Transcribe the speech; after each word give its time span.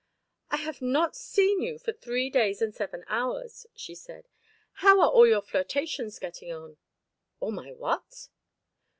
"I 0.49 0.57
have 0.57 0.81
not 0.81 1.15
seen 1.15 1.61
you 1.61 1.77
for 1.77 1.93
three 1.93 2.31
days 2.31 2.59
and 2.59 2.73
seven 2.73 3.03
hours," 3.05 3.67
she 3.75 3.93
said. 3.93 4.27
"How 4.81 4.99
are 4.99 5.07
all 5.11 5.27
your 5.27 5.43
flirtations 5.43 6.17
getting 6.17 6.51
on?" 6.51 6.77
"All 7.39 7.51
my 7.51 7.71
what?" 7.73 8.29